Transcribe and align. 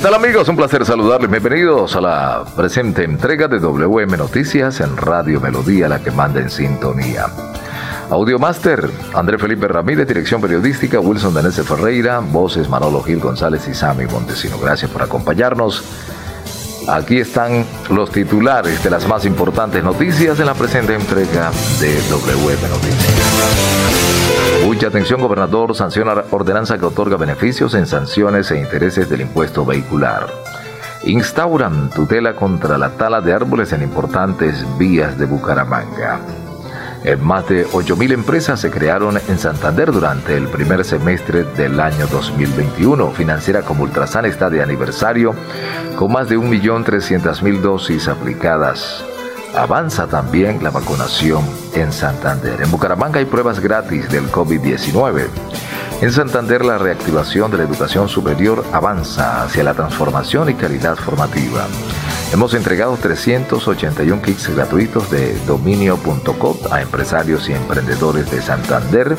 ¿Qué 0.00 0.04
tal 0.04 0.14
amigos? 0.14 0.48
Un 0.48 0.56
placer 0.56 0.86
saludarles. 0.86 1.30
Bienvenidos 1.30 1.94
a 1.94 2.00
la 2.00 2.44
presente 2.56 3.04
entrega 3.04 3.48
de 3.48 3.58
WM 3.58 4.16
Noticias 4.16 4.80
en 4.80 4.96
Radio 4.96 5.42
Melodía, 5.42 5.90
la 5.90 6.02
que 6.02 6.10
manda 6.10 6.40
en 6.40 6.48
sintonía. 6.48 7.26
Audiomaster, 8.08 8.90
André 9.12 9.36
Felipe 9.36 9.68
Ramírez, 9.68 10.08
dirección 10.08 10.40
periodística, 10.40 10.98
Wilson 11.00 11.34
Danese 11.34 11.64
Ferreira, 11.64 12.20
voces 12.20 12.66
Manolo 12.70 13.02
Gil 13.02 13.20
González 13.20 13.68
y 13.68 13.74
Sammy 13.74 14.06
Montesino. 14.06 14.58
Gracias 14.58 14.90
por 14.90 15.02
acompañarnos. 15.02 15.84
Aquí 16.88 17.20
están 17.20 17.64
los 17.90 18.10
titulares 18.10 18.82
de 18.82 18.90
las 18.90 19.06
más 19.06 19.24
importantes 19.24 19.84
noticias 19.84 20.40
en 20.40 20.46
la 20.46 20.54
presente 20.54 20.94
entrega 20.94 21.50
de 21.80 21.94
WM 22.08 22.68
Noticias. 22.68 24.00
Mucha 24.64 24.88
atención, 24.88 25.20
gobernador 25.20 25.74
sanciona 25.74 26.24
ordenanza 26.30 26.78
que 26.78 26.86
otorga 26.86 27.16
beneficios 27.16 27.74
en 27.74 27.86
sanciones 27.86 28.50
e 28.50 28.58
intereses 28.58 29.08
del 29.08 29.22
impuesto 29.22 29.64
vehicular. 29.64 30.26
Instauran 31.04 31.90
tutela 31.90 32.34
contra 32.34 32.76
la 32.76 32.90
tala 32.90 33.20
de 33.20 33.32
árboles 33.32 33.72
en 33.72 33.82
importantes 33.82 34.64
vías 34.78 35.18
de 35.18 35.26
Bucaramanga. 35.26 36.20
Más 37.20 37.48
de 37.48 37.66
8.000 37.66 38.12
empresas 38.12 38.60
se 38.60 38.70
crearon 38.70 39.18
en 39.28 39.38
Santander 39.38 39.90
durante 39.90 40.36
el 40.36 40.48
primer 40.48 40.84
semestre 40.84 41.44
del 41.44 41.80
año 41.80 42.06
2021. 42.06 43.10
Financiera 43.12 43.62
como 43.62 43.84
Ultrasan 43.84 44.26
está 44.26 44.50
de 44.50 44.62
aniversario 44.62 45.34
con 45.96 46.12
más 46.12 46.28
de 46.28 46.38
1.300.000 46.38 47.60
dosis 47.60 48.06
aplicadas. 48.06 49.02
Avanza 49.56 50.06
también 50.06 50.62
la 50.62 50.70
vacunación 50.70 51.42
en 51.74 51.90
Santander. 51.90 52.60
En 52.60 52.70
Bucaramanga 52.70 53.18
hay 53.18 53.24
pruebas 53.24 53.60
gratis 53.60 54.08
del 54.10 54.30
COVID-19. 54.30 55.26
En 56.02 56.12
Santander 56.12 56.64
la 56.64 56.78
reactivación 56.78 57.50
de 57.50 57.58
la 57.58 57.64
educación 57.64 58.08
superior 58.08 58.64
avanza 58.72 59.42
hacia 59.42 59.64
la 59.64 59.74
transformación 59.74 60.50
y 60.50 60.54
calidad 60.54 60.96
formativa. 60.96 61.66
Hemos 62.32 62.54
entregado 62.54 62.96
381 62.96 64.22
kits 64.22 64.54
gratuitos 64.54 65.10
de 65.10 65.34
dominio.com 65.46 66.56
a 66.70 66.80
empresarios 66.80 67.48
y 67.48 67.52
emprendedores 67.52 68.30
de 68.30 68.40
Santander, 68.40 69.16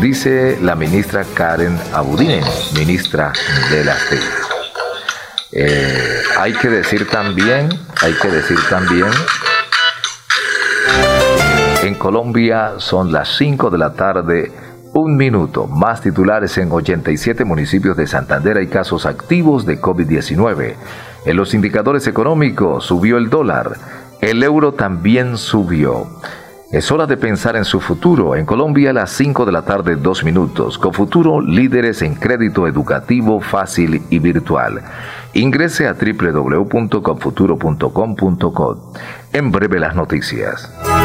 dice 0.00 0.58
la 0.60 0.74
ministra 0.74 1.24
Karen 1.34 1.78
Abudine, 1.92 2.42
ministra 2.74 3.32
de 3.70 3.84
la 3.84 3.94
TEC. 3.94 4.22
Eh, 5.52 6.22
hay 6.38 6.52
que 6.54 6.68
decir 6.68 7.08
también, 7.08 7.68
hay 8.02 8.12
que 8.14 8.28
decir 8.28 8.58
también 8.68 9.10
en 11.86 11.94
Colombia 11.96 12.74
son 12.78 13.12
las 13.12 13.36
5 13.36 13.68
de 13.68 13.78
la 13.78 13.92
tarde 13.92 14.50
un 14.94 15.16
minuto. 15.16 15.66
Más 15.66 16.00
titulares 16.00 16.56
en 16.56 16.72
87 16.72 17.44
municipios 17.44 17.96
de 17.96 18.06
Santander 18.06 18.56
hay 18.56 18.68
casos 18.68 19.04
activos 19.04 19.66
de 19.66 19.80
COVID-19. 19.80 20.76
En 21.24 21.36
los 21.36 21.54
indicadores 21.54 22.06
económicos 22.06 22.84
subió 22.84 23.16
el 23.16 23.30
dólar. 23.30 23.78
El 24.20 24.42
euro 24.42 24.72
también 24.72 25.36
subió. 25.36 26.06
Es 26.70 26.90
hora 26.90 27.06
de 27.06 27.16
pensar 27.16 27.56
en 27.56 27.64
su 27.64 27.80
futuro. 27.80 28.34
En 28.34 28.46
Colombia 28.46 28.90
a 28.90 28.92
las 28.92 29.10
5 29.10 29.46
de 29.46 29.52
la 29.52 29.62
tarde, 29.62 29.94
2 29.96 30.24
minutos. 30.24 30.76
Con 30.76 30.92
futuro, 30.92 31.40
líderes 31.40 32.02
en 32.02 32.16
crédito 32.16 32.66
educativo 32.66 33.40
fácil 33.40 34.02
y 34.10 34.18
virtual. 34.18 34.82
Ingrese 35.34 35.86
a 35.86 35.94
www.confuturo.com.co. 35.94 38.92
En 39.32 39.52
breve 39.52 39.78
las 39.78 39.94
noticias. 39.94 40.68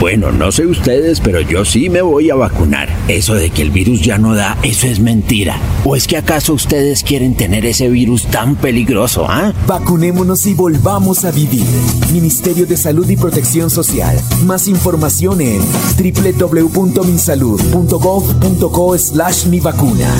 Bueno, 0.00 0.30
no 0.30 0.52
sé 0.52 0.64
ustedes, 0.64 1.18
pero 1.18 1.40
yo 1.40 1.64
sí 1.64 1.90
me 1.90 2.02
voy 2.02 2.30
a 2.30 2.36
vacunar. 2.36 2.88
Eso 3.08 3.34
de 3.34 3.50
que 3.50 3.62
el 3.62 3.72
virus 3.72 4.00
ya 4.00 4.16
no 4.16 4.36
da, 4.36 4.56
eso 4.62 4.86
es 4.86 5.00
mentira. 5.00 5.58
¿O 5.84 5.96
es 5.96 6.06
que 6.06 6.16
acaso 6.16 6.54
ustedes 6.54 7.02
quieren 7.02 7.34
tener 7.34 7.66
ese 7.66 7.88
virus 7.88 8.26
tan 8.26 8.54
peligroso, 8.54 9.26
ah? 9.28 9.52
Vacunémonos 9.66 10.46
y 10.46 10.54
volvamos 10.54 11.24
a 11.24 11.32
vivir. 11.32 11.66
Ministerio 12.12 12.64
de 12.64 12.76
Salud 12.76 13.10
y 13.10 13.16
Protección 13.16 13.70
Social. 13.70 14.16
Más 14.46 14.68
información 14.68 15.40
en 15.40 15.60
www.minsalud.gov.co 15.98 18.98
slash 18.98 19.46
mi 19.46 19.58
vacuna. 19.58 20.14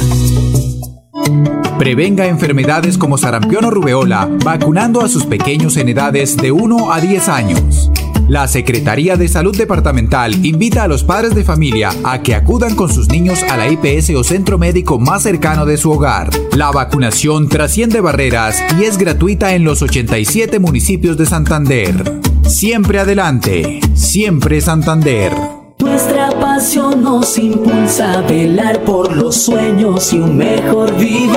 Prevenga 1.78 2.27
enfermedades 2.27 2.99
como 2.99 3.16
sarampión 3.16 3.65
o 3.65 3.71
rubeola 3.71 4.28
vacunando 4.45 5.03
a 5.03 5.09
sus 5.09 5.25
pequeños 5.25 5.77
en 5.77 5.91
edades 5.91 6.37
de 6.37 6.50
1 6.50 6.93
a 6.93 7.00
10 7.00 7.28
años. 7.28 7.93
La 8.28 8.47
Secretaría 8.47 9.16
de 9.16 9.27
Salud 9.27 9.56
Departamental 9.56 10.44
invita 10.44 10.83
a 10.83 10.89
los 10.89 11.03
padres 11.03 11.34
de 11.34 11.44
familia 11.44 11.91
a 12.05 12.21
que 12.21 12.34
acudan 12.34 12.75
con 12.75 12.93
sus 12.93 13.09
niños 13.09 13.43
a 13.43 13.56
la 13.56 13.69
IPS 13.71 14.11
o 14.11 14.22
centro 14.22 14.59
médico 14.59 14.99
más 14.99 15.22
cercano 15.22 15.65
de 15.65 15.78
su 15.78 15.91
hogar. 15.91 16.28
La 16.55 16.71
vacunación 16.71 17.49
trasciende 17.49 18.03
barreras 18.03 18.62
y 18.78 18.84
es 18.84 18.99
gratuita 18.99 19.55
en 19.55 19.65
los 19.65 19.81
87 19.81 20.59
municipios 20.59 21.16
de 21.16 21.25
Santander. 21.25 22.21
Siempre 22.47 22.99
adelante, 22.99 23.81
siempre 23.94 24.60
Santander. 24.60 25.33
Nuestra 25.78 26.28
pasión 26.39 27.03
nos 27.03 27.39
impulsa 27.39 28.12
a 28.12 28.21
velar 28.21 28.84
por 28.84 29.16
los 29.16 29.37
sueños 29.37 30.12
y 30.12 30.19
un 30.19 30.37
mejor 30.37 30.95
vivir. 30.99 31.31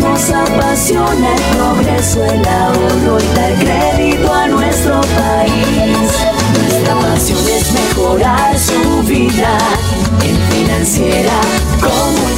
Nos 0.00 0.30
apasiona 0.30 1.34
el 1.34 1.42
progreso, 1.56 2.24
el 2.24 2.46
ahorro 2.46 3.18
crédito 3.60 4.31
nuestro 4.72 5.00
país. 5.02 6.08
Nuestra 6.58 6.94
pasión 7.00 7.38
es 7.46 7.72
mejorar 7.72 8.58
su 8.58 9.02
vida 9.02 9.58
en 10.22 10.36
financiera 10.50 11.40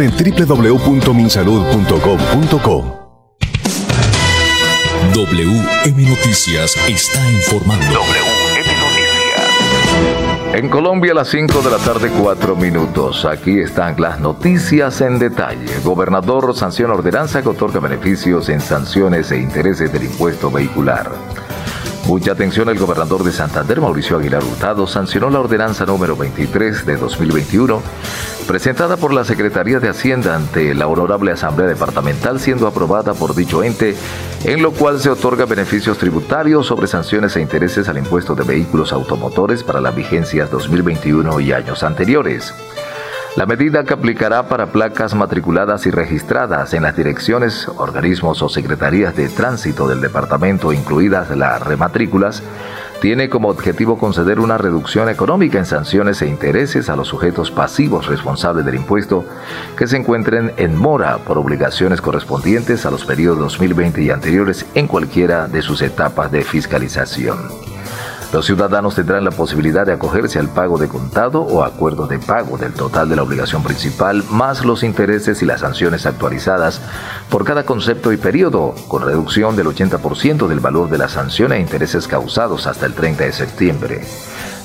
en 0.00 0.10
www.minsalud.gov.co. 0.10 2.98
WM 5.14 6.08
Noticias 6.08 6.74
está 6.88 7.30
informando. 7.30 7.86
WM 7.86 8.78
Noticias. 8.78 9.08
En 10.54 10.68
Colombia 10.68 11.12
a 11.12 11.16
las 11.16 11.28
5 11.28 11.62
de 11.62 11.70
la 11.70 11.78
tarde 11.78 12.10
4 12.10 12.56
minutos. 12.56 13.24
Aquí 13.24 13.58
están 13.58 13.98
las 14.00 14.20
noticias 14.20 15.00
en 15.00 15.18
detalle. 15.18 15.80
Gobernador 15.84 16.54
sanciona 16.54 16.94
ordenanza 16.94 17.42
que 17.42 17.48
otorga 17.48 17.80
beneficios 17.80 18.48
en 18.48 18.60
sanciones 18.60 19.32
e 19.32 19.38
intereses 19.38 19.92
del 19.92 20.04
impuesto 20.04 20.50
vehicular. 20.50 21.10
Mucha 22.08 22.32
atención, 22.32 22.70
el 22.70 22.78
gobernador 22.78 23.22
de 23.22 23.32
Santander, 23.32 23.82
Mauricio 23.82 24.16
Aguilar 24.16 24.42
Hurtado, 24.42 24.86
sancionó 24.86 25.28
la 25.28 25.40
ordenanza 25.40 25.84
número 25.84 26.16
23 26.16 26.86
de 26.86 26.96
2021, 26.96 27.82
presentada 28.46 28.96
por 28.96 29.12
la 29.12 29.26
Secretaría 29.26 29.78
de 29.78 29.90
Hacienda 29.90 30.34
ante 30.34 30.74
la 30.74 30.86
Honorable 30.86 31.32
Asamblea 31.32 31.68
Departamental, 31.68 32.40
siendo 32.40 32.66
aprobada 32.66 33.12
por 33.12 33.34
dicho 33.34 33.62
ente, 33.62 33.94
en 34.44 34.62
lo 34.62 34.72
cual 34.72 35.00
se 35.00 35.10
otorga 35.10 35.44
beneficios 35.44 35.98
tributarios 35.98 36.66
sobre 36.66 36.86
sanciones 36.86 37.36
e 37.36 37.42
intereses 37.42 37.90
al 37.90 37.98
impuesto 37.98 38.34
de 38.34 38.44
vehículos 38.44 38.94
automotores 38.94 39.62
para 39.62 39.82
las 39.82 39.94
vigencias 39.94 40.50
2021 40.50 41.40
y 41.40 41.52
años 41.52 41.82
anteriores. 41.82 42.54
La 43.36 43.46
medida 43.46 43.84
que 43.84 43.94
aplicará 43.94 44.48
para 44.48 44.72
placas 44.72 45.14
matriculadas 45.14 45.86
y 45.86 45.90
registradas 45.90 46.74
en 46.74 46.82
las 46.82 46.96
direcciones, 46.96 47.68
organismos 47.68 48.42
o 48.42 48.48
secretarías 48.48 49.14
de 49.14 49.28
tránsito 49.28 49.86
del 49.86 50.00
departamento, 50.00 50.72
incluidas 50.72 51.36
las 51.36 51.62
rematrículas, 51.62 52.42
tiene 53.00 53.28
como 53.28 53.48
objetivo 53.48 53.96
conceder 53.96 54.40
una 54.40 54.58
reducción 54.58 55.08
económica 55.08 55.58
en 55.58 55.66
sanciones 55.66 56.20
e 56.20 56.26
intereses 56.26 56.88
a 56.88 56.96
los 56.96 57.06
sujetos 57.06 57.52
pasivos 57.52 58.08
responsables 58.08 58.64
del 58.64 58.74
impuesto 58.74 59.24
que 59.76 59.86
se 59.86 59.96
encuentren 59.96 60.52
en 60.56 60.76
mora 60.76 61.18
por 61.18 61.38
obligaciones 61.38 62.00
correspondientes 62.00 62.86
a 62.86 62.90
los 62.90 63.04
periodos 63.04 63.38
2020 63.38 64.02
y 64.02 64.10
anteriores 64.10 64.66
en 64.74 64.88
cualquiera 64.88 65.46
de 65.46 65.62
sus 65.62 65.80
etapas 65.82 66.32
de 66.32 66.42
fiscalización. 66.42 67.38
Los 68.32 68.44
ciudadanos 68.44 68.94
tendrán 68.94 69.24
la 69.24 69.30
posibilidad 69.30 69.86
de 69.86 69.94
acogerse 69.94 70.38
al 70.38 70.48
pago 70.48 70.76
de 70.76 70.88
contado 70.88 71.40
o 71.40 71.64
acuerdo 71.64 72.06
de 72.06 72.18
pago 72.18 72.58
del 72.58 72.74
total 72.74 73.08
de 73.08 73.16
la 73.16 73.22
obligación 73.22 73.62
principal, 73.62 74.22
más 74.30 74.66
los 74.66 74.82
intereses 74.82 75.42
y 75.42 75.46
las 75.46 75.60
sanciones 75.60 76.04
actualizadas 76.04 76.80
por 77.30 77.44
cada 77.44 77.64
concepto 77.64 78.12
y 78.12 78.18
periodo, 78.18 78.74
con 78.86 79.02
reducción 79.02 79.56
del 79.56 79.68
80% 79.68 80.46
del 80.46 80.60
valor 80.60 80.90
de 80.90 80.98
la 80.98 81.08
sanción 81.08 81.52
e 81.52 81.60
intereses 81.60 82.06
causados 82.06 82.66
hasta 82.66 82.84
el 82.84 82.92
30 82.92 83.24
de 83.24 83.32
septiembre 83.32 84.00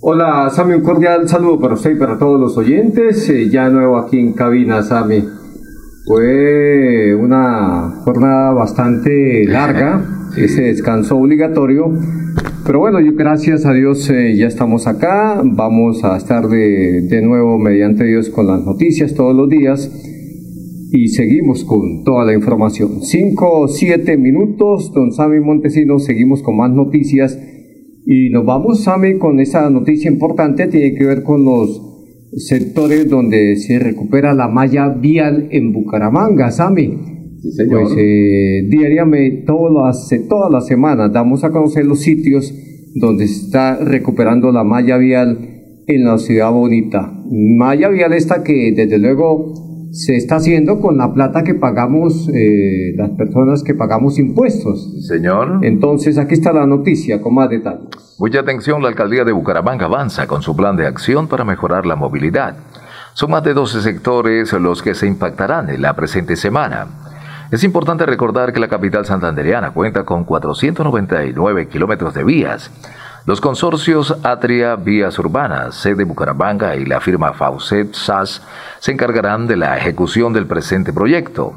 Hola, 0.00 0.48
Sami, 0.48 0.72
un 0.72 0.82
cordial 0.82 1.28
saludo 1.28 1.60
para 1.60 1.74
usted 1.74 1.90
y 1.90 1.98
para 1.98 2.18
todos 2.18 2.40
los 2.40 2.56
oyentes. 2.56 3.28
Eh, 3.28 3.50
ya 3.50 3.68
nuevo 3.68 3.98
aquí 3.98 4.18
en 4.18 4.32
cabina, 4.32 4.82
Sami. 4.82 5.33
Fue 6.06 7.14
una 7.14 8.02
jornada 8.04 8.52
bastante 8.52 9.46
larga, 9.46 10.04
ese 10.36 10.62
descanso 10.62 11.16
obligatorio, 11.16 11.92
pero 12.66 12.80
bueno, 12.80 13.00
yo, 13.00 13.14
gracias 13.14 13.64
a 13.64 13.72
Dios 13.72 14.10
eh, 14.10 14.36
ya 14.36 14.46
estamos 14.46 14.86
acá, 14.86 15.40
vamos 15.42 16.04
a 16.04 16.18
estar 16.18 16.48
de, 16.48 17.02
de 17.08 17.22
nuevo 17.22 17.58
mediante 17.58 18.04
Dios 18.04 18.28
con 18.28 18.46
las 18.46 18.64
noticias 18.64 19.14
todos 19.14 19.34
los 19.34 19.48
días 19.48 19.90
y 20.92 21.08
seguimos 21.08 21.64
con 21.64 22.04
toda 22.04 22.26
la 22.26 22.34
información. 22.34 23.02
Cinco 23.02 23.60
o 23.60 23.68
siete 23.68 24.18
minutos, 24.18 24.92
don 24.92 25.10
Sammy 25.10 25.40
Montesinos, 25.40 26.04
seguimos 26.04 26.42
con 26.42 26.58
más 26.58 26.70
noticias 26.70 27.38
y 28.04 28.28
nos 28.28 28.44
vamos, 28.44 28.84
Sammy, 28.84 29.16
con 29.16 29.40
esa 29.40 29.70
noticia 29.70 30.10
importante, 30.10 30.66
tiene 30.66 30.94
que 30.94 31.06
ver 31.06 31.22
con 31.22 31.46
los 31.46 31.93
sectores 32.36 33.08
donde 33.08 33.56
se 33.56 33.78
recupera 33.78 34.34
la 34.34 34.48
malla 34.48 34.88
vial 34.88 35.48
en 35.50 35.72
Bucaramanga, 35.72 36.50
Sami. 36.50 36.98
Sí, 37.40 37.52
señor. 37.52 37.82
Pues 37.82 37.94
eh, 37.98 38.66
diariamente, 38.68 39.44
todas 39.46 39.72
las, 39.72 40.28
todas 40.28 40.50
las 40.50 40.66
semanas, 40.66 41.12
damos 41.12 41.44
a 41.44 41.50
conocer 41.50 41.84
los 41.84 42.00
sitios 42.00 42.54
donde 42.94 43.26
se 43.26 43.46
está 43.46 43.76
recuperando 43.76 44.52
la 44.52 44.64
malla 44.64 44.96
vial 44.96 45.38
en 45.86 46.04
la 46.04 46.18
ciudad 46.18 46.50
bonita. 46.50 47.12
Malla 47.30 47.88
vial 47.88 48.12
esta 48.12 48.42
que 48.42 48.72
desde 48.72 48.98
luego 48.98 49.52
se 49.94 50.16
está 50.16 50.36
haciendo 50.36 50.80
con 50.80 50.96
la 50.98 51.12
plata 51.14 51.44
que 51.44 51.54
pagamos 51.54 52.28
eh, 52.34 52.94
las 52.96 53.10
personas 53.10 53.62
que 53.62 53.74
pagamos 53.74 54.18
impuestos. 54.18 55.06
Señor. 55.06 55.60
Entonces, 55.62 56.18
aquí 56.18 56.34
está 56.34 56.52
la 56.52 56.66
noticia 56.66 57.22
con 57.22 57.36
más 57.36 57.48
detalles. 57.48 58.16
Mucha 58.18 58.40
atención, 58.40 58.82
la 58.82 58.88
alcaldía 58.88 59.24
de 59.24 59.30
Bucaramanga 59.30 59.86
avanza 59.86 60.26
con 60.26 60.42
su 60.42 60.56
plan 60.56 60.76
de 60.76 60.88
acción 60.88 61.28
para 61.28 61.44
mejorar 61.44 61.86
la 61.86 61.94
movilidad. 61.94 62.56
Son 63.12 63.30
más 63.30 63.44
de 63.44 63.54
12 63.54 63.82
sectores 63.82 64.52
los 64.54 64.82
que 64.82 64.96
se 64.96 65.06
impactarán 65.06 65.70
en 65.70 65.80
la 65.80 65.94
presente 65.94 66.34
semana. 66.34 66.88
Es 67.52 67.62
importante 67.62 68.04
recordar 68.04 68.52
que 68.52 68.58
la 68.58 68.66
capital 68.66 69.06
santandereana 69.06 69.70
cuenta 69.70 70.04
con 70.04 70.24
499 70.24 71.68
kilómetros 71.68 72.14
de 72.14 72.24
vías 72.24 72.72
los 73.26 73.40
consorcios 73.40 74.14
Atria 74.22 74.76
Vías 74.76 75.18
Urbanas, 75.18 75.76
sede 75.76 76.04
Bucaramanga 76.04 76.76
y 76.76 76.84
la 76.84 77.00
firma 77.00 77.32
Faucet 77.32 77.94
SAS 77.94 78.42
se 78.80 78.92
encargarán 78.92 79.46
de 79.46 79.56
la 79.56 79.78
ejecución 79.78 80.34
del 80.34 80.46
presente 80.46 80.92
proyecto. 80.92 81.54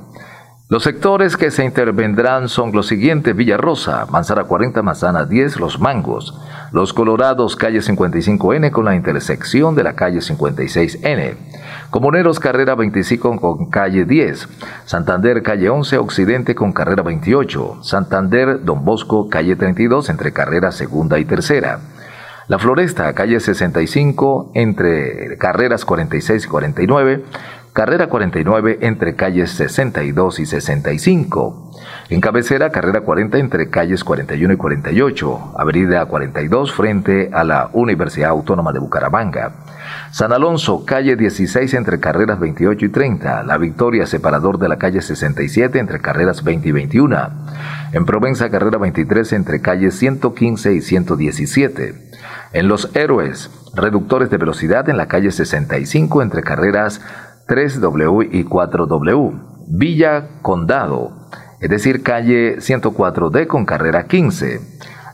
Los 0.70 0.84
sectores 0.84 1.38
que 1.38 1.50
se 1.50 1.64
intervendrán 1.64 2.50
son 2.50 2.74
los 2.74 2.88
siguientes: 2.88 3.34
Villarrosa, 3.34 4.06
Manzana 4.08 4.44
40, 4.44 4.82
Manzana 4.82 5.24
10, 5.24 5.62
Los 5.62 5.80
Mangos, 5.80 6.38
Los 6.74 6.92
Colorados, 6.92 7.56
calle 7.56 7.80
55N 7.80 8.70
con 8.72 8.84
la 8.84 8.94
intersección 8.94 9.76
de 9.76 9.84
la 9.84 9.94
calle 9.94 10.20
56N. 10.20 11.36
Comuneros 11.90 12.42
Carrera 12.42 12.76
25 12.76 13.40
con 13.40 13.70
calle 13.70 14.04
10, 14.04 14.50
Santander 14.84 15.42
calle 15.42 15.70
11 15.70 16.00
Occidente 16.00 16.54
con 16.54 16.74
carrera 16.74 17.02
28, 17.02 17.78
Santander 17.82 18.66
Don 18.66 18.84
Bosco 18.84 19.30
calle 19.30 19.56
32 19.56 20.10
entre 20.10 20.34
carrera 20.34 20.74
segunda 20.74 21.18
y 21.18 21.24
tercera. 21.24 21.80
La 22.50 22.60
Floresta, 22.60 23.12
calle 23.12 23.42
65, 23.42 24.52
entre 24.54 25.38
carreras 25.38 25.84
46 25.84 26.46
y 26.46 26.48
49, 26.48 27.26
carrera 27.78 28.08
49 28.08 28.80
entre 28.82 29.16
calles 29.16 29.52
62 29.52 30.40
y 30.40 30.48
65. 30.48 31.74
En 32.10 32.22
cabecera, 32.22 32.72
carrera 32.72 33.02
40 33.02 33.38
entre 33.38 33.70
calles 33.70 34.04
41 34.04 34.56
y 34.56 34.58
48, 34.58 35.54
avenida 35.60 36.04
42 36.08 36.74
frente 36.74 37.30
a 37.32 37.44
la 37.44 37.70
Universidad 37.74 38.32
Autónoma 38.32 38.74
de 38.74 38.80
Bucaramanga. 38.80 39.52
San 40.10 40.34
Alonso, 40.34 40.86
calle 40.86 41.16
16 41.16 41.76
entre 41.76 42.00
carreras 42.00 42.40
28 42.40 42.84
y 42.84 42.90
30. 42.90 43.44
La 43.44 43.60
Victoria, 43.60 44.08
separador 44.08 44.58
de 44.58 44.70
la 44.70 44.80
calle 44.80 45.04
67 45.04 45.78
entre 45.78 46.02
carreras 46.02 46.44
20 46.44 46.70
y 46.70 46.72
21. 46.72 47.30
En 47.94 48.06
Provenza, 48.08 48.50
carrera 48.50 48.80
23 48.80 49.34
entre 49.34 49.62
calles 49.62 49.94
115 50.00 50.74
y 50.74 50.82
117. 50.82 51.94
En 52.54 52.68
Los 52.68 52.90
Héroes, 52.96 53.52
reductores 53.76 54.32
de 54.32 54.38
velocidad 54.38 54.90
en 54.90 54.98
la 54.98 55.08
calle 55.08 55.32
65 55.32 56.24
entre 56.24 56.42
carreras 56.42 57.02
3W 57.48 58.30
y 58.32 58.44
4W. 58.44 59.34
Villa 59.70 60.42
Condado, 60.42 61.12
es 61.60 61.70
decir, 61.70 62.04
calle 62.04 62.58
104D 62.58 63.48
con 63.48 63.66
carrera 63.66 64.08
15. 64.08 64.60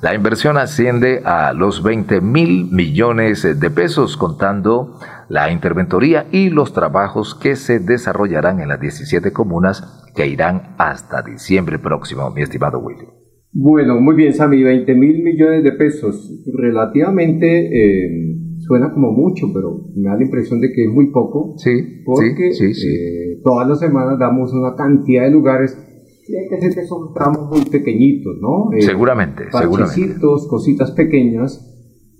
La 0.01 0.13
inversión 0.13 0.57
asciende 0.57 1.21
a 1.23 1.53
los 1.53 1.81
20 1.81 2.19
mil 2.19 2.69
millones 2.71 3.43
de 3.57 3.69
pesos, 3.69 4.17
contando 4.17 4.99
la 5.29 5.49
interventoría 5.49 6.25
y 6.29 6.49
los 6.49 6.73
trabajos 6.73 7.35
que 7.35 7.55
se 7.55 7.79
desarrollarán 7.79 8.59
en 8.59 8.67
las 8.67 8.81
17 8.81 9.31
comunas 9.31 10.03
que 10.13 10.27
irán 10.27 10.75
hasta 10.77 11.21
diciembre 11.21 11.79
próximo, 11.79 12.29
mi 12.31 12.41
estimado 12.41 12.79
Willy. 12.79 13.07
Bueno, 13.53 14.01
muy 14.01 14.15
bien, 14.15 14.33
Sammy, 14.33 14.63
20 14.63 14.95
mil 14.95 15.23
millones 15.23 15.63
de 15.63 15.71
pesos. 15.73 16.43
Relativamente 16.53 17.47
eh, 17.47 18.22
suena 18.67 18.93
como 18.93 19.11
mucho, 19.11 19.51
pero 19.53 19.81
me 19.95 20.09
da 20.09 20.15
la 20.15 20.23
impresión 20.23 20.59
de 20.59 20.71
que 20.71 20.85
es 20.85 20.91
muy 20.91 21.11
poco. 21.11 21.55
Sí, 21.57 22.01
porque 22.05 22.53
sí, 22.53 22.73
sí, 22.73 22.87
eh, 22.87 23.39
todas 23.43 23.67
las 23.67 23.79
semanas 23.79 24.17
damos 24.19 24.53
una 24.53 24.75
cantidad 24.75 25.23
de 25.23 25.31
lugares 25.31 25.77
tiene 26.25 26.47
que 26.49 26.61
ser 26.61 26.73
que 26.73 26.87
son 26.87 27.13
tramos 27.13 27.49
muy 27.49 27.65
pequeñitos, 27.69 28.37
¿no? 28.41 28.71
Eh, 28.73 28.81
seguramente, 28.81 29.43
seguramente. 29.51 30.15
cositas 30.47 30.91
pequeñas. 30.91 31.69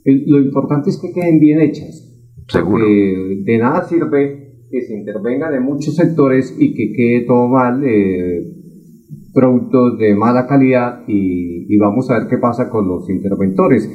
lo 0.06 0.40
importante 0.40 0.90
es 0.90 0.98
que 0.98 1.14
queden 1.14 1.40
bien 1.40 1.62
hechas. 1.62 2.10
Seguro. 2.48 2.86
de 2.86 3.58
nada 3.58 3.88
sirve 3.88 4.44
que 4.70 4.82
se 4.82 4.98
intervenga 4.98 5.50
de 5.52 5.60
muchos 5.60 5.96
sectores 5.96 6.56
y 6.58 6.74
que 6.74 6.92
quede 6.94 7.26
todo 7.26 7.48
mal, 7.48 7.84
eh, 7.86 8.42
productos 9.34 10.00
de 10.00 10.16
mala 10.16 10.48
calidad 10.48 11.04
y, 11.08 11.78
vamos 11.78 12.10
a 12.10 12.20
ver 12.20 12.28
qué 12.28 12.38
pasa 12.38 12.70
con 12.70 12.88
los 12.88 13.10
interventores. 13.10 13.90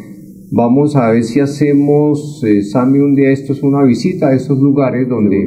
Vamos 0.51 0.97
a 0.97 1.11
ver 1.11 1.25
si 1.25 1.41
hacemos, 1.41 2.43
eh, 2.45 2.63
Sammy, 2.63 3.01
un 3.01 3.15
día 3.15 3.31
esto 3.31 3.53
es 3.53 3.63
una 3.63 3.85
visita 3.85 4.29
a 4.29 4.35
esos 4.35 4.59
lugares 4.59 5.09
donde 5.09 5.45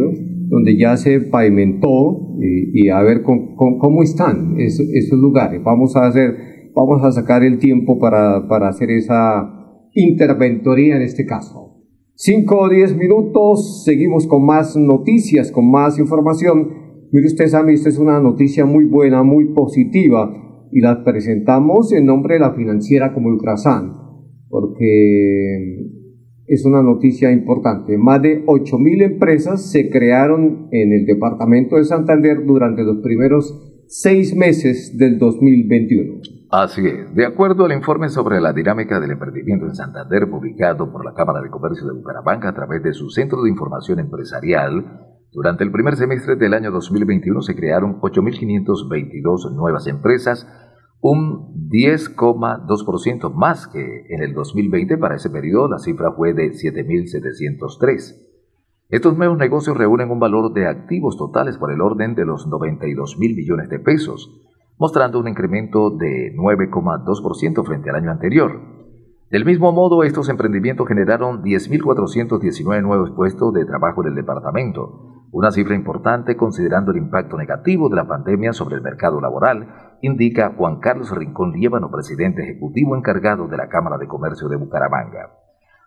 donde 0.52 0.78
ya 0.78 0.98
se 0.98 1.22
pavimentó 1.22 2.36
y, 2.38 2.90
a 2.90 3.02
ver 3.02 3.22
con, 3.22 3.56
cómo 3.56 4.04
están 4.04 4.60
esos, 4.60 4.86
esos, 4.94 5.18
lugares. 5.18 5.64
Vamos 5.64 5.96
a 5.96 6.06
hacer, 6.06 6.36
vamos 6.76 7.02
a 7.04 7.12
sacar 7.14 7.42
el 7.44 7.58
tiempo 7.58 7.98
para, 7.98 8.50
para 8.50 8.68
hacer 8.68 8.92
esa 8.92 9.88
interventoría 9.94 10.98
en 10.98 11.04
este 11.04 11.26
caso. 11.26 11.78
Cinco 12.16 12.60
o 12.60 12.70
diez 12.70 12.94
minutos, 12.98 13.86
seguimos 13.86 14.28
con 14.28 14.46
más 14.46 14.76
noticias, 14.76 15.54
con 15.54 15.72
más 15.72 15.98
información. 15.98 16.68
Mire 17.14 17.28
usted, 17.28 17.48
Sammy, 17.48 17.76
esta 17.76 17.88
es 17.88 17.98
una 17.98 18.20
noticia 18.20 18.66
muy 18.66 18.84
buena, 18.84 19.24
muy 19.24 19.54
positiva 19.54 20.34
y 20.70 20.82
la 20.82 21.06
presentamos 21.06 21.94
en 21.94 22.06
nombre 22.06 22.34
de 22.34 22.42
la 22.42 22.54
financiera 22.54 23.14
como 23.14 23.30
Ultrasan, 23.30 24.01
porque 24.52 26.02
es 26.46 26.66
una 26.66 26.84
noticia 26.84 27.32
importante. 27.32 27.98
Más 27.98 28.22
de 28.22 28.46
8.000 28.46 29.04
empresas 29.04 29.72
se 29.72 29.90
crearon 29.90 30.68
en 30.72 30.92
el 30.92 31.06
departamento 31.06 31.78
de 31.78 31.86
Santander 31.86 32.46
durante 32.46 32.84
los 32.84 32.98
primeros 32.98 33.86
seis 33.88 34.36
meses 34.36 34.98
del 34.98 35.18
2021. 35.18 36.22
Así 36.52 36.86
es. 36.86 37.16
De 37.16 37.26
acuerdo 37.26 37.66
al 37.66 37.72
informe 37.72 38.10
sobre 38.10 38.42
la 38.42 38.52
dinámica 38.52 39.00
del 39.00 39.12
emprendimiento 39.12 39.66
en 39.66 39.76
Santander 39.76 40.30
publicado 40.30 40.92
por 40.92 41.06
la 41.06 41.14
Cámara 41.14 41.42
de 41.42 41.50
Comercio 41.50 41.88
de 41.88 41.94
Bucaramanga 41.94 42.50
a 42.50 42.54
través 42.54 42.84
de 42.84 42.94
su 42.94 43.10
Centro 43.10 43.42
de 43.42 43.50
Información 43.50 44.00
Empresarial, 44.00 44.84
durante 45.32 45.64
el 45.64 45.72
primer 45.72 45.96
semestre 45.96 46.36
del 46.36 46.54
año 46.54 46.72
2021 46.72 47.42
se 47.42 47.56
crearon 47.56 48.02
8.522 48.02 49.56
nuevas 49.56 49.88
empresas, 49.88 50.46
un 51.02 51.68
10,2% 51.70 53.34
más 53.34 53.68
que 53.68 54.06
en 54.10 54.22
el 54.22 54.34
2020. 54.34 54.98
Para 54.98 55.16
ese 55.16 55.30
periodo 55.30 55.68
la 55.68 55.80
cifra 55.80 56.12
fue 56.14 56.34
de 56.34 56.52
7.703. 56.52 58.28
Estos 58.90 59.18
nuevos 59.18 59.38
negocios 59.38 59.78
reúnen 59.78 60.12
un 60.12 60.20
valor 60.20 60.54
de 60.54 60.68
activos 60.68 61.18
totales 61.18 61.58
por 61.58 61.72
el 61.72 61.82
orden 61.82 62.14
de 62.14 62.26
los 62.26 62.46
92 62.48 63.18
mil 63.18 63.36
millones 63.36 63.70
de 63.70 63.80
pesos, 63.80 64.42
mostrando 64.78 65.20
un 65.20 65.28
incremento 65.28 65.90
de 65.92 66.36
9,2% 66.36 67.66
frente 67.66 67.90
al 67.90 67.96
año 67.96 68.12
anterior. 68.12 68.60
Del 69.30 69.46
mismo 69.46 69.72
modo, 69.72 70.04
estos 70.04 70.28
emprendimientos 70.28 70.88
generaron 70.90 71.42
10.419 71.42 72.82
nuevos 72.84 73.12
puestos 73.12 73.54
de 73.54 73.64
trabajo 73.64 74.04
en 74.04 74.10
el 74.10 74.16
departamento, 74.16 75.24
una 75.32 75.52
cifra 75.52 75.74
importante 75.74 76.36
considerando 76.36 76.92
el 76.92 76.98
impacto 76.98 77.38
negativo 77.38 77.88
de 77.88 77.96
la 77.96 78.08
pandemia 78.08 78.52
sobre 78.52 78.76
el 78.76 78.82
mercado 78.82 79.22
laboral, 79.22 79.91
indica 80.02 80.54
Juan 80.58 80.80
Carlos 80.80 81.12
Rincón 81.12 81.54
Liévano, 81.54 81.92
presidente 81.92 82.44
ejecutivo 82.44 82.96
encargado 82.96 83.48
de 83.48 83.58
la 83.58 83.70
Cámara 83.70 83.98
de 83.98 84.08
Comercio 84.08 84.48
de 84.50 84.58
Bucaramanga. 84.58 85.32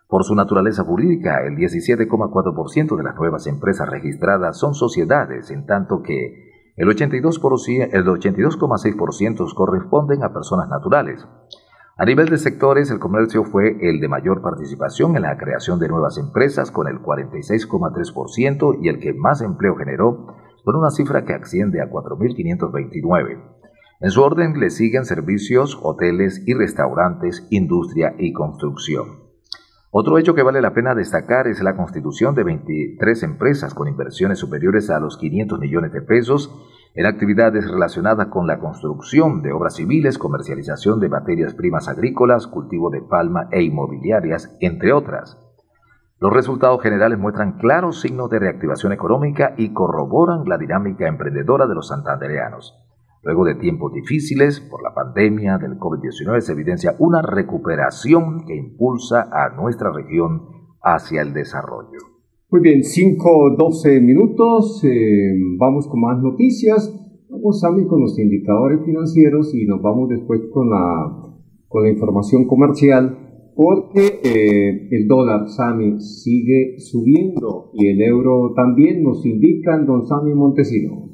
Por 0.07 0.23
su 0.23 0.35
naturaleza 0.35 0.83
jurídica, 0.83 1.43
el 1.45 1.55
17,4% 1.55 2.95
de 2.95 3.03
las 3.03 3.15
nuevas 3.15 3.47
empresas 3.47 3.89
registradas 3.89 4.57
son 4.57 4.73
sociedades, 4.75 5.49
en 5.51 5.65
tanto 5.65 6.03
que 6.03 6.73
el 6.75 6.87
82,6% 6.87 7.89
el 7.91 8.07
82 8.07 9.53
corresponden 9.53 10.23
a 10.23 10.33
personas 10.33 10.69
naturales. 10.69 11.25
A 11.97 12.03
nivel 12.03 12.27
de 12.27 12.37
sectores, 12.37 12.91
el 12.91 12.99
comercio 12.99 13.45
fue 13.45 13.77
el 13.79 14.01
de 14.01 14.09
mayor 14.09 14.41
participación 14.41 15.15
en 15.15 15.21
la 15.21 15.37
creación 15.37 15.79
de 15.79 15.87
nuevas 15.87 16.17
empresas 16.17 16.69
con 16.69 16.87
el 16.87 16.99
46,3% 16.99 18.77
y 18.81 18.89
el 18.89 18.99
que 18.99 19.13
más 19.13 19.41
empleo 19.41 19.77
generó 19.77 20.35
con 20.65 20.75
una 20.75 20.89
cifra 20.89 21.23
que 21.23 21.33
asciende 21.33 21.81
a 21.81 21.89
4.529. 21.89 23.54
En 24.01 24.11
su 24.11 24.21
orden 24.21 24.59
le 24.59 24.69
siguen 24.69 25.05
servicios, 25.05 25.79
hoteles 25.81 26.43
y 26.45 26.53
restaurantes, 26.53 27.47
industria 27.49 28.13
y 28.17 28.33
construcción. 28.33 29.23
Otro 29.89 30.17
hecho 30.17 30.35
que 30.35 30.43
vale 30.43 30.61
la 30.61 30.73
pena 30.73 30.93
destacar 30.93 31.47
es 31.47 31.63
la 31.63 31.77
constitución 31.77 32.35
de 32.35 32.43
23 32.43 33.23
empresas 33.23 33.73
con 33.73 33.87
inversiones 33.87 34.37
superiores 34.39 34.89
a 34.89 34.99
los 34.99 35.17
500 35.17 35.57
millones 35.59 35.93
de 35.93 36.01
pesos 36.01 36.53
en 36.93 37.05
actividades 37.05 37.71
relacionadas 37.71 38.27
con 38.27 38.47
la 38.47 38.59
construcción 38.59 39.41
de 39.41 39.53
obras 39.53 39.75
civiles, 39.75 40.17
comercialización 40.17 40.99
de 40.99 41.07
materias 41.07 41.53
primas 41.53 41.87
agrícolas, 41.87 42.47
cultivo 42.47 42.89
de 42.89 43.01
palma 43.01 43.47
e 43.51 43.63
inmobiliarias, 43.63 44.57
entre 44.59 44.91
otras. 44.91 45.37
Los 46.19 46.33
resultados 46.33 46.81
generales 46.81 47.17
muestran 47.17 47.57
claros 47.57 48.01
signos 48.01 48.29
de 48.29 48.39
reactivación 48.39 48.91
económica 48.91 49.53
y 49.55 49.71
corroboran 49.71 50.43
la 50.45 50.57
dinámica 50.57 51.07
emprendedora 51.07 51.67
de 51.67 51.75
los 51.75 51.87
santandereanos. 51.87 52.84
Luego 53.25 53.43
de 53.43 53.55
tiempos 53.55 53.91
difíciles 53.91 54.59
por 54.59 54.83
la 54.83 54.93
pandemia 54.93 55.57
del 55.57 55.79
COVID-19 55.79 56.41
se 56.41 56.51
evidencia 56.51 56.95
una 56.99 57.23
recuperación 57.23 58.45
que 58.45 58.55
impulsa 58.55 59.27
a 59.31 59.49
nuestra 59.55 59.91
región 59.91 60.43
hacia 60.83 61.23
el 61.23 61.33
desarrollo. 61.33 61.97
Muy 62.51 62.61
bien, 62.61 62.83
5, 62.83 63.55
12 63.57 63.99
minutos, 64.01 64.79
eh, 64.83 65.33
vamos 65.57 65.87
con 65.87 66.01
más 66.01 66.21
noticias. 66.21 66.93
Vamos, 67.27 67.59
Sammy, 67.59 67.87
con 67.87 68.01
los 68.01 68.19
indicadores 68.19 68.85
financieros 68.85 69.55
y 69.55 69.65
nos 69.65 69.81
vamos 69.81 70.07
después 70.09 70.41
con 70.53 70.69
la, 70.69 71.35
con 71.67 71.81
la 71.81 71.89
información 71.89 72.45
comercial, 72.45 73.51
porque 73.55 74.19
eh, 74.23 74.87
el 74.91 75.07
dólar, 75.07 75.49
Sami, 75.49 75.99
sigue 75.99 76.75
subiendo 76.77 77.71
y 77.73 77.87
el 77.87 78.03
euro 78.03 78.53
también 78.55 79.01
nos 79.01 79.25
indican, 79.25 79.87
don 79.87 80.05
Sami 80.05 80.35
Montesino. 80.35 81.09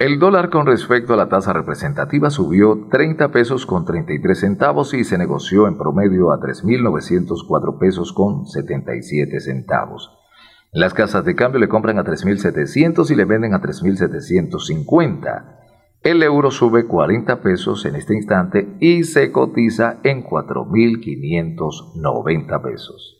El 0.00 0.18
dólar 0.18 0.48
con 0.48 0.64
respecto 0.64 1.12
a 1.12 1.16
la 1.18 1.28
tasa 1.28 1.52
representativa 1.52 2.30
subió 2.30 2.86
30 2.90 3.30
pesos 3.32 3.66
con 3.66 3.84
33 3.84 4.40
centavos 4.40 4.94
y 4.94 5.04
se 5.04 5.18
negoció 5.18 5.68
en 5.68 5.76
promedio 5.76 6.32
a 6.32 6.40
3.904 6.40 7.78
pesos 7.78 8.14
con 8.14 8.46
77 8.46 9.40
centavos. 9.40 10.10
Las 10.72 10.94
casas 10.94 11.26
de 11.26 11.34
cambio 11.34 11.60
le 11.60 11.68
compran 11.68 11.98
a 11.98 12.04
3.700 12.04 13.10
y 13.10 13.14
le 13.14 13.26
venden 13.26 13.52
a 13.52 13.60
3.750. 13.60 15.58
El 16.02 16.22
euro 16.22 16.50
sube 16.50 16.86
40 16.86 17.42
pesos 17.42 17.84
en 17.84 17.94
este 17.94 18.14
instante 18.14 18.74
y 18.80 19.04
se 19.04 19.30
cotiza 19.30 19.98
en 20.02 20.24
4.590 20.24 22.62
pesos. 22.62 23.19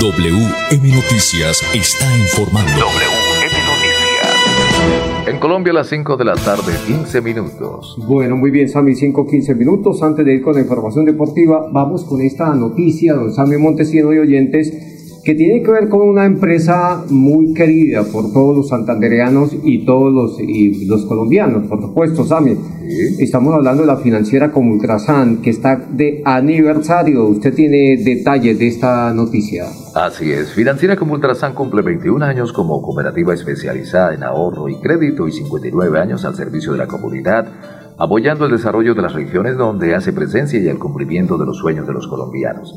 WM 0.00 0.94
Noticias 0.94 1.60
está 1.74 2.06
informando. 2.16 2.70
WM 2.72 3.52
Noticias. 3.68 4.30
En 5.26 5.38
Colombia 5.38 5.72
a 5.72 5.74
las 5.74 5.88
5 5.90 6.16
de 6.16 6.24
la 6.24 6.36
tarde, 6.36 6.72
15 6.86 7.20
minutos. 7.20 7.98
Bueno, 8.08 8.34
muy 8.34 8.50
bien, 8.50 8.70
Sammy, 8.70 8.94
5, 8.94 9.26
15 9.26 9.54
minutos. 9.54 10.02
Antes 10.02 10.24
de 10.24 10.36
ir 10.36 10.42
con 10.42 10.54
la 10.54 10.62
información 10.62 11.04
deportiva, 11.04 11.68
vamos 11.70 12.04
con 12.04 12.22
esta 12.22 12.54
noticia, 12.54 13.12
don 13.12 13.30
Sammy 13.30 13.58
Montesino 13.58 14.14
y 14.14 14.18
oyentes 14.20 14.89
que 15.24 15.34
tiene 15.34 15.62
que 15.62 15.70
ver 15.70 15.88
con 15.88 16.08
una 16.08 16.24
empresa 16.24 17.04
muy 17.10 17.52
querida 17.52 18.04
por 18.04 18.32
todos 18.32 18.56
los 18.56 18.68
santandereanos 18.68 19.54
y 19.62 19.84
todos 19.84 20.12
los, 20.12 20.40
y 20.40 20.86
los 20.86 21.04
colombianos, 21.04 21.66
por 21.66 21.80
supuesto, 21.82 22.24
Sami. 22.24 22.56
Estamos 23.18 23.54
hablando 23.54 23.82
de 23.82 23.86
la 23.86 23.98
financiera 23.98 24.50
como 24.50 24.72
Ultrasan, 24.72 25.42
que 25.42 25.50
está 25.50 25.76
de 25.76 26.22
aniversario. 26.24 27.26
Usted 27.26 27.54
tiene 27.54 28.02
detalles 28.02 28.58
de 28.58 28.68
esta 28.68 29.12
noticia. 29.12 29.66
Así 29.94 30.30
es, 30.32 30.52
Financiera 30.52 30.96
como 30.96 31.14
Ultrasan 31.14 31.54
cumple 31.54 31.82
21 31.82 32.24
años 32.24 32.52
como 32.52 32.80
cooperativa 32.80 33.34
especializada 33.34 34.14
en 34.14 34.22
ahorro 34.22 34.68
y 34.68 34.76
crédito 34.76 35.28
y 35.28 35.32
59 35.32 35.98
años 35.98 36.24
al 36.24 36.34
servicio 36.34 36.72
de 36.72 36.78
la 36.78 36.86
comunidad, 36.86 37.46
apoyando 37.98 38.46
el 38.46 38.52
desarrollo 38.52 38.94
de 38.94 39.02
las 39.02 39.12
regiones 39.12 39.56
donde 39.56 39.94
hace 39.94 40.12
presencia 40.12 40.58
y 40.58 40.68
el 40.68 40.78
cumplimiento 40.78 41.36
de 41.36 41.44
los 41.44 41.58
sueños 41.58 41.86
de 41.86 41.92
los 41.92 42.08
colombianos. 42.08 42.74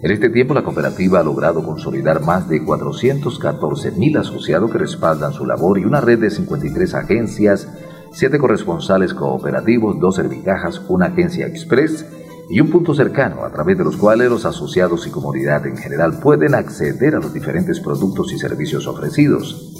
En 0.00 0.12
este 0.12 0.30
tiempo, 0.30 0.54
la 0.54 0.62
cooperativa 0.62 1.18
ha 1.18 1.24
logrado 1.24 1.64
consolidar 1.64 2.22
más 2.22 2.48
de 2.48 2.64
414 2.64 3.90
mil 3.92 4.16
asociados 4.16 4.70
que 4.70 4.78
respaldan 4.78 5.32
su 5.32 5.44
labor 5.44 5.76
y 5.78 5.84
una 5.84 6.00
red 6.00 6.20
de 6.20 6.30
53 6.30 6.94
agencias, 6.94 7.68
7 8.12 8.38
corresponsales 8.38 9.12
cooperativos, 9.12 9.98
2 9.98 10.14
servicajas, 10.14 10.80
una 10.88 11.06
agencia 11.06 11.46
express 11.48 12.06
y 12.48 12.60
un 12.60 12.70
punto 12.70 12.94
cercano 12.94 13.44
a 13.44 13.50
través 13.50 13.76
de 13.76 13.82
los 13.82 13.96
cuales 13.96 14.30
los 14.30 14.46
asociados 14.46 15.04
y 15.08 15.10
comunidad 15.10 15.66
en 15.66 15.76
general 15.76 16.20
pueden 16.20 16.54
acceder 16.54 17.16
a 17.16 17.18
los 17.18 17.34
diferentes 17.34 17.80
productos 17.80 18.32
y 18.32 18.38
servicios 18.38 18.86
ofrecidos. 18.86 19.74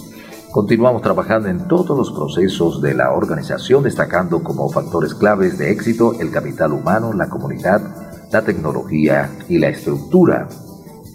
Continuamos 0.50 1.02
trabajando 1.02 1.48
en 1.48 1.68
todos 1.68 1.96
los 1.96 2.10
procesos 2.10 2.82
de 2.82 2.94
la 2.94 3.12
organización, 3.12 3.84
destacando 3.84 4.42
como 4.42 4.68
factores 4.68 5.14
claves 5.14 5.58
de 5.58 5.70
éxito 5.70 6.14
el 6.18 6.32
capital 6.32 6.72
humano, 6.72 7.12
la 7.12 7.28
comunidad, 7.28 8.07
la 8.30 8.42
tecnología 8.42 9.30
y 9.48 9.58
la 9.58 9.68
estructura 9.68 10.48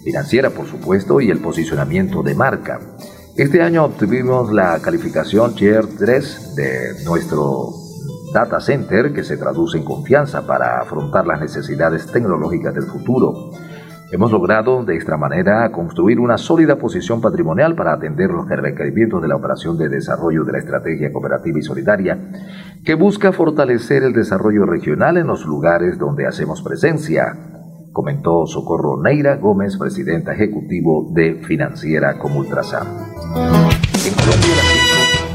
financiera, 0.02 0.50
por 0.50 0.66
supuesto, 0.66 1.20
y 1.20 1.30
el 1.30 1.38
posicionamiento 1.38 2.22
de 2.22 2.34
marca. 2.34 2.80
Este 3.36 3.62
año 3.62 3.84
obtuvimos 3.84 4.52
la 4.52 4.78
calificación 4.80 5.54
Tier 5.54 5.86
3 5.98 6.54
de 6.54 7.04
nuestro 7.04 7.70
data 8.32 8.60
center, 8.60 9.12
que 9.12 9.24
se 9.24 9.36
traduce 9.36 9.78
en 9.78 9.84
confianza 9.84 10.46
para 10.46 10.80
afrontar 10.80 11.26
las 11.26 11.40
necesidades 11.40 12.06
tecnológicas 12.06 12.74
del 12.74 12.84
futuro. 12.84 13.50
Hemos 14.14 14.30
logrado 14.30 14.84
de 14.84 14.96
esta 14.96 15.16
manera 15.16 15.68
construir 15.72 16.20
una 16.20 16.38
sólida 16.38 16.78
posición 16.78 17.20
patrimonial 17.20 17.74
para 17.74 17.94
atender 17.94 18.30
los 18.30 18.48
requerimientos 18.48 19.20
de 19.20 19.26
la 19.26 19.34
operación 19.34 19.76
de 19.76 19.88
desarrollo 19.88 20.44
de 20.44 20.52
la 20.52 20.58
estrategia 20.58 21.12
cooperativa 21.12 21.58
y 21.58 21.62
solidaria, 21.62 22.16
que 22.84 22.94
busca 22.94 23.32
fortalecer 23.32 24.04
el 24.04 24.12
desarrollo 24.12 24.66
regional 24.66 25.16
en 25.16 25.26
los 25.26 25.44
lugares 25.44 25.98
donde 25.98 26.28
hacemos 26.28 26.62
presencia, 26.62 27.24
comentó 27.92 28.46
Socorro 28.46 29.02
Neira 29.02 29.34
Gómez, 29.34 29.76
presidenta 29.76 30.32
ejecutivo 30.32 31.10
de 31.12 31.42
Financiera 31.42 32.16
como 32.16 32.38
Ultrasan. 32.38 32.86
En 32.86 34.14
Colombia, 34.14 34.54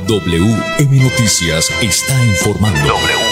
WM 0.07 1.03
Noticias 1.03 1.69
está 1.81 2.13
informando. 2.25 3.28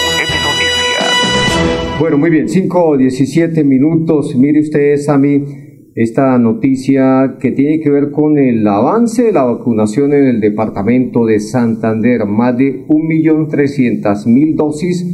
Bueno, 1.98 2.16
muy 2.16 2.30
bien, 2.30 2.48
5 2.48 2.84
o 2.84 2.96
17 2.96 3.64
minutos. 3.64 4.36
Mire 4.36 4.60
usted, 4.60 4.96
Sami, 4.98 5.42
esta 5.96 6.38
noticia 6.38 7.38
que 7.40 7.50
tiene 7.50 7.80
que 7.80 7.90
ver 7.90 8.12
con 8.12 8.38
el 8.38 8.64
avance 8.68 9.24
de 9.24 9.32
la 9.32 9.42
vacunación 9.42 10.12
en 10.12 10.28
el 10.28 10.40
departamento 10.40 11.26
de 11.26 11.40
Santander. 11.40 12.24
Más 12.24 12.56
de 12.56 12.86
1.300.000 12.86 14.54
dosis 14.54 15.04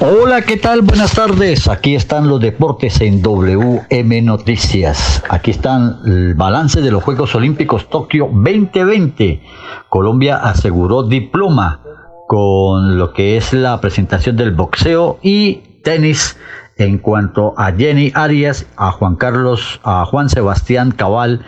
Hola, 0.00 0.42
¿qué 0.42 0.56
tal? 0.56 0.82
Buenas 0.82 1.14
tardes. 1.14 1.68
Aquí 1.68 1.94
están 1.94 2.28
los 2.28 2.40
deportes 2.40 3.00
en 3.00 3.22
WM 3.22 4.22
Noticias. 4.22 5.22
Aquí 5.28 5.52
están 5.52 6.00
el 6.04 6.34
balance 6.34 6.80
de 6.80 6.90
los 6.90 7.04
Juegos 7.04 7.34
Olímpicos 7.36 7.88
Tokio 7.88 8.28
2020. 8.32 9.42
Colombia 9.88 10.38
aseguró 10.38 11.04
diploma 11.04 11.82
con 12.26 12.98
lo 12.98 13.12
que 13.12 13.36
es 13.36 13.52
la 13.52 13.80
presentación 13.80 14.36
del 14.36 14.50
boxeo 14.50 15.20
y 15.22 15.80
tenis 15.84 16.36
en 16.76 16.98
cuanto 16.98 17.54
a 17.56 17.72
Jenny 17.72 18.12
Arias, 18.14 18.66
a 18.76 18.90
Juan 18.92 19.16
Carlos, 19.16 19.80
a 19.82 20.04
Juan 20.04 20.28
Sebastián 20.28 20.90
Cabal 20.90 21.44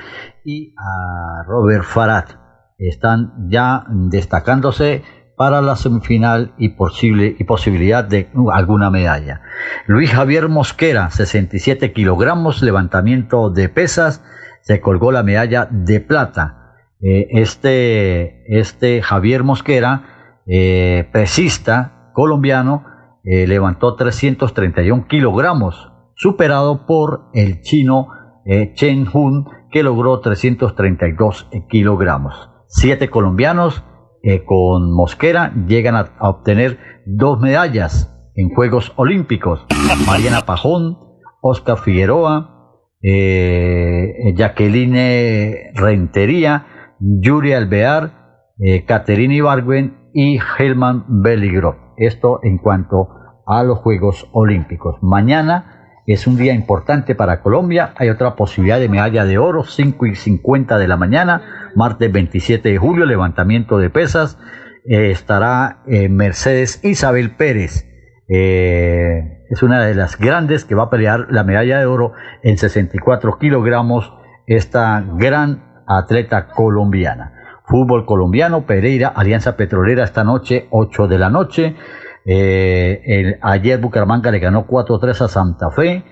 y 0.49 0.75
a 0.79 1.43
Robert 1.47 1.85
Farad. 1.85 2.25
Están 2.79 3.49
ya 3.51 3.85
destacándose 3.91 5.03
para 5.37 5.61
la 5.61 5.77
semifinal 5.77 6.55
y, 6.57 6.71
posible, 6.71 7.37
y 7.39 7.45
posibilidad 7.45 8.03
de 8.03 8.31
alguna 8.53 8.89
medalla. 8.91 9.43
Luis 9.87 10.11
Javier 10.11 10.49
Mosquera, 10.49 11.11
67 11.11 11.93
kilogramos, 11.93 12.63
levantamiento 12.63 13.51
de 13.51 13.69
pesas, 13.69 14.25
se 14.63 14.81
colgó 14.81 15.13
la 15.13 15.23
medalla 15.23 15.69
de 15.71 16.01
plata. 16.01 16.77
Eh, 17.03 17.29
este, 17.33 18.59
este 18.59 19.03
Javier 19.03 19.45
Mosquera, 19.45 20.41
eh, 20.47 21.09
pesista 21.13 22.11
colombiano, 22.15 22.87
eh, 23.23 23.47
levantó 23.47 23.97
331 23.97 25.07
kilogramos, 25.09 25.93
superado 26.15 26.87
por 26.87 27.29
el 27.35 27.61
chino 27.61 28.09
Chen 28.77 29.07
Hun, 29.13 29.45
que 29.71 29.83
logró 29.83 30.21
332 30.21 31.49
kilogramos. 31.69 32.51
Siete 32.67 33.11
colombianos 33.11 33.85
con 34.47 34.93
Mosquera 34.93 35.55
llegan 35.67 35.97
a 35.97 36.13
obtener 36.21 36.79
dos 37.07 37.41
medallas 37.41 38.15
en 38.35 38.51
Juegos 38.51 38.93
Olímpicos. 38.97 39.67
Mariana 40.07 40.43
Pajón, 40.43 40.99
Oscar 41.41 41.79
Figueroa, 41.79 42.59
eh, 43.03 44.35
Jacqueline 44.37 45.73
Rentería, 45.75 46.67
Yuri 47.01 47.53
Alvear, 47.53 48.13
eh, 48.59 48.85
Ibargüen 49.19 50.11
y 50.13 50.39
Helman 50.59 51.05
Belligro. 51.09 51.95
Esto 51.97 52.41
en 52.43 52.59
cuanto 52.59 53.09
a 53.47 53.63
los 53.63 53.79
Juegos 53.79 54.29
Olímpicos. 54.33 54.97
Mañana 55.01 55.78
es 56.13 56.27
un 56.27 56.37
día 56.37 56.55
importante 56.55 57.15
para 57.15 57.41
Colombia. 57.41 57.93
Hay 57.97 58.09
otra 58.11 58.35
posibilidad 58.35 58.81
de 58.81 58.89
medalla 58.89 59.25
de 59.25 59.39
oro, 59.39 59.65
5 59.65 60.07
y 60.07 60.15
50 60.15 60.79
de 60.79 60.89
la 60.89 60.97
mañana, 60.97 61.71
martes 61.75 62.11
27 62.11 62.71
de 62.71 62.79
julio, 62.79 63.07
levantamiento 63.07 63.79
de 63.79 63.91
pesas. 63.91 64.39
Eh, 64.89 65.11
estará 65.11 65.83
Mercedes 65.87 66.81
Isabel 66.83 67.37
Pérez. 67.37 67.85
Eh, 68.29 69.39
es 69.49 69.63
una 69.63 69.83
de 69.85 69.95
las 69.95 70.19
grandes 70.19 70.65
que 70.65 70.75
va 70.75 70.85
a 70.85 70.91
pelear 70.91 71.27
la 71.31 71.43
medalla 71.43 71.79
de 71.79 71.87
oro 71.87 72.13
en 72.43 72.59
64 72.59 73.39
kilogramos, 73.39 74.13
esta 74.47 75.03
gran 75.17 75.83
atleta 75.87 76.49
colombiana. 76.49 77.33
Fútbol 77.65 78.05
colombiano, 78.07 78.67
Pereira, 78.67 79.09
Alianza 79.09 79.57
Petrolera 79.57 80.05
esta 80.05 80.25
noche, 80.25 80.69
8 80.71 81.07
de 81.07 81.19
la 81.19 81.31
noche. 81.31 81.77
Eh, 82.31 83.39
ayer 83.41 83.81
Bucaramanga 83.81 84.31
le 84.31 84.39
ganó 84.39 84.67
4-3 84.67 85.23
a 85.23 85.29
Santa 85.29 85.71
Fe. 85.71 86.05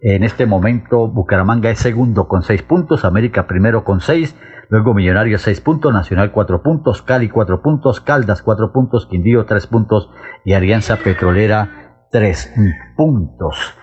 En 0.00 0.24
este 0.24 0.46
momento 0.46 1.08
Bucaramanga 1.08 1.70
es 1.70 1.78
segundo 1.78 2.26
con 2.26 2.42
6 2.42 2.62
puntos, 2.62 3.04
América 3.04 3.46
primero 3.46 3.84
con 3.84 4.00
6, 4.00 4.34
luego 4.70 4.94
Millonarios 4.94 5.42
6 5.42 5.60
puntos, 5.60 5.92
Nacional 5.92 6.32
4 6.32 6.62
puntos, 6.62 7.02
Cali 7.02 7.28
4 7.28 7.60
puntos, 7.60 8.00
Caldas 8.00 8.42
4 8.42 8.72
puntos, 8.72 9.06
Quindío 9.06 9.44
3 9.44 9.66
puntos 9.66 10.10
y 10.44 10.54
Alianza 10.54 10.96
Petrolera 10.96 12.06
3 12.10 12.54
puntos. 12.96 13.74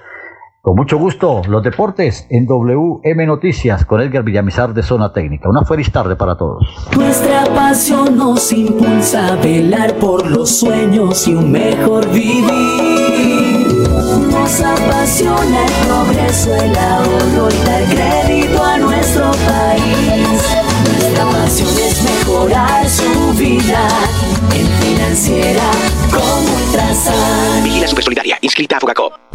Con 0.65 0.75
mucho 0.75 0.97
gusto, 0.97 1.43
los 1.47 1.62
deportes 1.62 2.25
en 2.32 2.47
WM 2.47 3.28
Noticias 3.28 3.86
con 3.86 4.01
Edgar 4.01 4.23
Villamizar 4.23 4.73
de 4.73 4.82
Zona 4.82 5.13
Técnica. 5.13 5.47
Una 5.47 5.63
feliz 5.63 5.91
tarde 5.91 6.15
para 6.15 6.36
todos. 6.36 6.65
Nuestra 6.97 7.43
pasión 7.54 8.17
nos 8.17 8.51
impulsa 8.51 9.28
a 9.28 9.36
velar 9.36 9.93
por 9.99 10.25
los 10.25 10.49
sueños 10.49 11.28
y 11.28 11.36
un 11.36 11.51
mejor 11.51 12.10
vivir. 12.10 12.47
Nos 14.32 14.60
apasiona 14.60 15.65
el 15.65 15.71
progreso, 15.86 16.56
el 16.56 16.75
ahorro 16.75 17.47
y 17.51 17.67
dar 17.67 17.84
crédito 17.84 18.63
a 18.63 18.78
nuestro 18.80 19.32
país. 19.45 20.41
Nuestra 20.84 21.25
pasión 21.25 21.69
es 21.78 22.04
mejorar 22.04 22.89
su 22.89 23.34
vida 23.38 23.88
en 24.56 24.65
financiera 24.65 25.69
como 26.10 26.56
Ultrasan. 26.56 27.63
Vigila 27.63 27.88
Solidaria, 27.88 28.39
inscrita 28.41 28.78
a 28.78 28.80
Fogacop. 28.80 29.35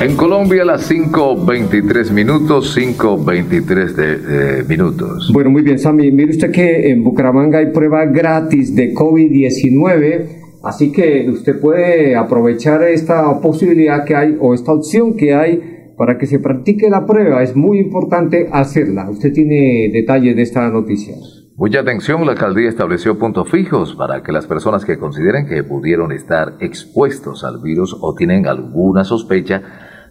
En 0.00 0.16
Colombia 0.16 0.62
a 0.62 0.64
las 0.66 0.90
5.23 0.90 2.10
minutos, 2.10 2.76
5.23 2.76 3.94
de, 3.94 4.64
minutos. 4.64 5.30
Bueno, 5.32 5.50
muy 5.50 5.62
bien, 5.62 5.78
Sammy. 5.78 6.10
Mire 6.10 6.32
usted 6.32 6.50
que 6.50 6.90
en 6.90 7.04
Bucaramanga 7.04 7.58
hay 7.58 7.66
prueba 7.66 8.04
gratis 8.04 8.74
de 8.74 8.92
COVID-19, 8.92 10.26
así 10.64 10.92
que 10.92 11.30
usted 11.30 11.60
puede 11.60 12.16
aprovechar 12.16 12.82
esta 12.82 13.40
posibilidad 13.40 14.04
que 14.04 14.16
hay 14.16 14.36
o 14.40 14.52
esta 14.52 14.72
opción 14.72 15.16
que 15.16 15.32
hay 15.32 15.92
para 15.96 16.18
que 16.18 16.26
se 16.26 16.40
practique 16.40 16.90
la 16.90 17.06
prueba. 17.06 17.42
Es 17.42 17.54
muy 17.54 17.78
importante 17.78 18.48
hacerla. 18.52 19.08
Usted 19.08 19.32
tiene 19.32 19.90
detalles 19.92 20.34
de 20.34 20.42
esta 20.42 20.68
noticia. 20.68 21.14
Mucha 21.56 21.80
atención, 21.80 22.26
la 22.26 22.32
alcaldía 22.32 22.68
estableció 22.68 23.16
puntos 23.16 23.48
fijos 23.48 23.94
para 23.94 24.24
que 24.24 24.32
las 24.32 24.48
personas 24.48 24.84
que 24.84 24.98
consideren 24.98 25.46
que 25.46 25.62
pudieron 25.62 26.10
estar 26.10 26.54
expuestos 26.58 27.44
al 27.44 27.60
virus 27.60 27.96
o 28.00 28.12
tienen 28.12 28.48
alguna 28.48 29.04
sospecha 29.04 29.62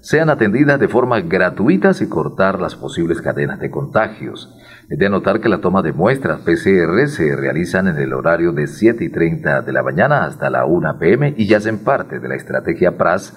sean 0.03 0.29
atendidas 0.29 0.81
de 0.81 0.89
forma 0.89 1.21
gratuita 1.21 1.91
y 1.97 2.07
cortar 2.07 2.59
las 2.59 2.75
posibles 2.75 3.21
cadenas 3.21 3.61
de 3.61 3.71
contagios. 3.71 4.53
De 4.89 5.05
anotar 5.05 5.39
que 5.39 5.47
la 5.47 5.61
toma 5.61 5.81
de 5.81 5.93
muestras 5.93 6.41
PCR 6.41 7.07
se 7.07 7.33
realizan 7.37 7.87
en 7.87 7.95
el 7.95 8.11
horario 8.11 8.51
de 8.51 8.67
7 8.67 9.01
y 9.01 9.09
30 9.09 9.61
de 9.61 9.71
la 9.71 9.81
mañana 9.81 10.25
hasta 10.25 10.49
la 10.49 10.65
1 10.65 10.99
pm 10.99 11.33
y 11.37 11.47
ya 11.47 11.57
hacen 11.57 11.79
parte 11.79 12.19
de 12.19 12.27
la 12.27 12.35
estrategia 12.35 12.97
PRAS 12.97 13.33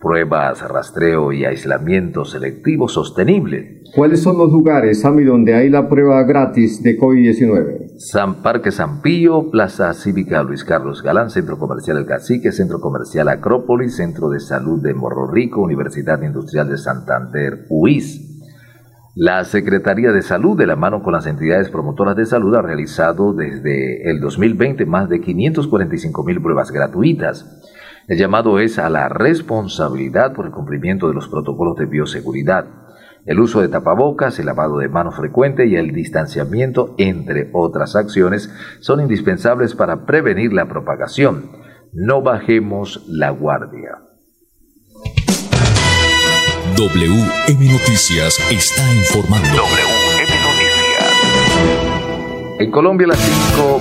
pruebas, 0.00 0.66
rastreo 0.66 1.32
y 1.32 1.44
aislamiento 1.44 2.24
selectivo 2.24 2.88
sostenible. 2.88 3.82
¿Cuáles 3.94 4.22
son 4.22 4.38
los 4.38 4.50
lugares, 4.50 5.02
Sami, 5.02 5.22
donde 5.22 5.54
hay 5.54 5.68
la 5.68 5.86
prueba 5.86 6.22
gratis 6.22 6.82
de 6.82 6.96
COVID-19? 6.98 7.85
San 7.98 8.42
Parque 8.42 8.72
San 8.72 9.00
Pío, 9.00 9.50
Plaza 9.50 9.94
Cívica 9.94 10.42
Luis 10.42 10.64
Carlos 10.64 11.02
Galán, 11.02 11.30
Centro 11.30 11.58
Comercial 11.58 11.96
El 11.96 12.04
Cacique, 12.04 12.52
Centro 12.52 12.78
Comercial 12.78 13.26
Acrópolis, 13.28 13.96
Centro 13.96 14.28
de 14.28 14.38
Salud 14.38 14.82
de 14.82 14.92
Morro 14.92 15.30
Rico, 15.30 15.62
Universidad 15.62 16.20
Industrial 16.20 16.68
de 16.68 16.76
Santander, 16.76 17.64
UIS. 17.70 18.42
La 19.14 19.42
Secretaría 19.44 20.12
de 20.12 20.20
Salud, 20.20 20.58
de 20.58 20.66
la 20.66 20.76
mano 20.76 21.02
con 21.02 21.14
las 21.14 21.24
entidades 21.24 21.70
promotoras 21.70 22.16
de 22.16 22.26
salud, 22.26 22.54
ha 22.54 22.60
realizado 22.60 23.32
desde 23.32 24.10
el 24.10 24.20
2020 24.20 24.84
más 24.84 25.08
de 25.08 25.22
545 25.22 26.22
mil 26.22 26.42
pruebas 26.42 26.70
gratuitas. 26.70 27.62
El 28.08 28.18
llamado 28.18 28.60
es 28.60 28.78
a 28.78 28.90
la 28.90 29.08
responsabilidad 29.08 30.34
por 30.34 30.44
el 30.44 30.52
cumplimiento 30.52 31.08
de 31.08 31.14
los 31.14 31.28
protocolos 31.28 31.78
de 31.78 31.86
bioseguridad, 31.86 32.66
el 33.26 33.40
uso 33.40 33.60
de 33.60 33.68
tapabocas, 33.68 34.38
el 34.38 34.46
lavado 34.46 34.78
de 34.78 34.88
manos 34.88 35.16
frecuente 35.16 35.66
y 35.66 35.74
el 35.74 35.92
distanciamiento, 35.92 36.94
entre 36.96 37.50
otras 37.52 37.96
acciones, 37.96 38.50
son 38.80 39.00
indispensables 39.00 39.74
para 39.74 40.06
prevenir 40.06 40.52
la 40.52 40.68
propagación. 40.68 41.50
No 41.92 42.22
bajemos 42.22 43.04
la 43.08 43.30
guardia. 43.30 43.98
WM 46.76 47.72
Noticias 47.72 48.38
está 48.50 48.94
informando. 48.94 49.62
En 52.58 52.70
Colombia 52.70 53.08
las 53.08 53.18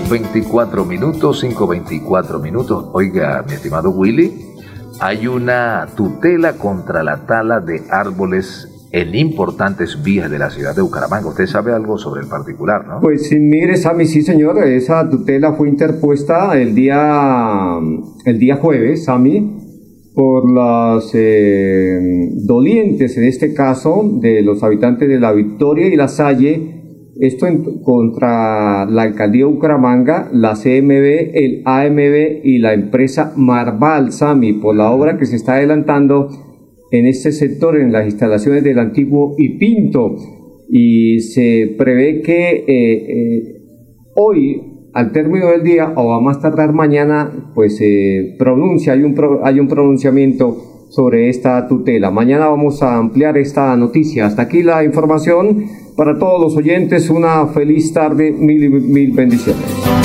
5.24 0.10 0.86
minutos, 0.86 1.44
5.24 1.44 2.42
minutos. 2.42 2.88
Oiga, 2.94 3.44
mi 3.48 3.54
estimado 3.54 3.92
Willy, 3.92 4.56
hay 5.00 5.28
una 5.28 5.88
tutela 5.96 6.54
contra 6.54 7.04
la 7.04 7.26
tala 7.26 7.60
de 7.60 7.84
árboles 7.90 8.75
en 8.96 9.14
importantes 9.14 10.02
vías 10.02 10.32
de 10.32 10.40
la 10.40 10.50
ciudad 10.50 10.74
de 10.74 10.82
Bucaramanga. 10.82 11.28
Usted 11.28 11.48
sabe 11.48 11.74
algo 11.74 11.98
sobre 11.98 12.22
el 12.22 12.30
particular, 12.30 12.88
¿no? 12.88 13.02
Pues 13.02 13.28
sí, 13.28 13.38
mire, 13.38 13.76
Sami, 13.76 14.06
sí, 14.06 14.22
señor, 14.22 14.64
esa 14.64 15.10
tutela 15.10 15.52
fue 15.52 15.68
interpuesta 15.68 16.58
el 16.58 16.74
día, 16.74 17.78
el 18.24 18.40
día 18.40 18.56
jueves, 18.56 19.04
Sami, 19.04 20.14
por 20.14 20.50
las 20.50 21.12
eh, 21.14 22.30
dolientes, 22.46 23.18
en 23.18 23.26
este 23.26 23.54
caso, 23.54 24.10
de 24.22 24.42
los 24.42 24.64
habitantes 24.64 25.10
de 25.10 25.20
La 25.20 25.34
Victoria 25.34 25.88
y 25.88 25.98
La 25.98 26.08
Salle, 26.08 27.12
esto 27.20 27.48
en, 27.48 27.82
contra 27.84 28.86
la 28.86 29.02
alcaldía 29.02 29.46
de 29.46 30.38
la 30.38 30.54
CMB, 30.54 31.36
el 31.36 31.64
AMB 31.66 32.46
y 32.46 32.60
la 32.60 32.74
empresa 32.74 33.34
Marval, 33.36 34.14
Sami, 34.14 34.54
por 34.54 34.74
la 34.74 34.90
obra 34.90 35.18
que 35.18 35.26
se 35.26 35.36
está 35.36 35.56
adelantando 35.56 36.45
en 37.00 37.08
este 37.08 37.32
sector, 37.32 37.78
en 37.78 37.92
las 37.92 38.06
instalaciones 38.06 38.64
del 38.64 38.80
antiguo 38.80 39.36
Ipinto. 39.38 40.16
Y 40.70 41.20
se 41.20 41.76
prevé 41.78 42.22
que 42.22 42.52
eh, 42.52 42.66
eh, 42.68 43.44
hoy, 44.16 44.62
al 44.94 45.12
término 45.12 45.52
del 45.52 45.64
día, 45.64 45.94
o 45.96 46.14
a 46.14 46.22
más 46.22 46.42
tardar 46.42 46.74
mañana, 46.74 47.52
pues 47.54 47.78
se 47.78 48.36
pronuncia, 48.40 48.94
hay 48.94 49.04
un, 49.04 49.16
hay 49.44 49.60
un 49.60 49.68
pronunciamiento 49.68 50.88
sobre 50.90 51.30
esta 51.30 51.68
tutela. 51.68 52.12
Mañana 52.12 52.48
vamos 52.48 52.82
a 52.82 52.98
ampliar 52.98 53.38
esta 53.38 53.76
noticia. 53.76 54.26
Hasta 54.26 54.44
aquí 54.44 54.64
la 54.64 54.84
información. 54.84 55.66
Para 55.96 56.18
todos 56.20 56.42
los 56.42 56.58
oyentes, 56.58 57.10
una 57.10 57.48
feliz 57.48 57.94
tarde, 57.94 58.32
mil, 58.32 58.70
mil 58.70 59.12
bendiciones. 59.12 60.05